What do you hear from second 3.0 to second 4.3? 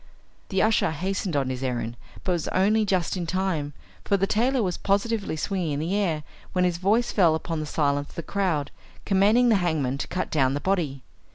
in time, for the